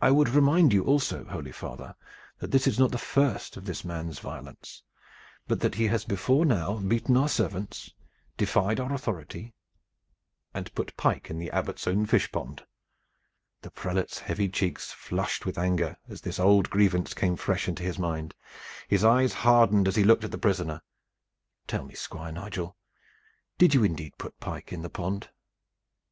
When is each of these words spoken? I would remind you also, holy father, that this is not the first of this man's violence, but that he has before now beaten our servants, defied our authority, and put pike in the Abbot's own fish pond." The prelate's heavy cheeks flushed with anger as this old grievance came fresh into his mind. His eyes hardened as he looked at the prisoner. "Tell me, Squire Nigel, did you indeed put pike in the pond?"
I 0.00 0.12
would 0.12 0.28
remind 0.28 0.72
you 0.72 0.84
also, 0.84 1.24
holy 1.24 1.50
father, 1.50 1.96
that 2.38 2.52
this 2.52 2.68
is 2.68 2.78
not 2.78 2.92
the 2.92 2.98
first 2.98 3.56
of 3.56 3.64
this 3.64 3.84
man's 3.84 4.20
violence, 4.20 4.84
but 5.48 5.58
that 5.58 5.74
he 5.74 5.88
has 5.88 6.04
before 6.04 6.44
now 6.46 6.76
beaten 6.76 7.16
our 7.16 7.28
servants, 7.28 7.92
defied 8.36 8.78
our 8.78 8.92
authority, 8.94 9.54
and 10.54 10.72
put 10.76 10.96
pike 10.96 11.30
in 11.30 11.40
the 11.40 11.50
Abbot's 11.50 11.88
own 11.88 12.06
fish 12.06 12.30
pond." 12.30 12.62
The 13.62 13.72
prelate's 13.72 14.20
heavy 14.20 14.48
cheeks 14.48 14.92
flushed 14.92 15.44
with 15.44 15.58
anger 15.58 15.96
as 16.08 16.20
this 16.20 16.38
old 16.38 16.70
grievance 16.70 17.12
came 17.12 17.34
fresh 17.34 17.66
into 17.66 17.82
his 17.82 17.98
mind. 17.98 18.36
His 18.86 19.02
eyes 19.02 19.32
hardened 19.32 19.88
as 19.88 19.96
he 19.96 20.04
looked 20.04 20.22
at 20.22 20.30
the 20.30 20.38
prisoner. 20.38 20.80
"Tell 21.66 21.82
me, 21.82 21.94
Squire 21.94 22.30
Nigel, 22.30 22.76
did 23.58 23.74
you 23.74 23.82
indeed 23.82 24.16
put 24.16 24.38
pike 24.38 24.72
in 24.72 24.82
the 24.82 24.90
pond?" 24.90 25.30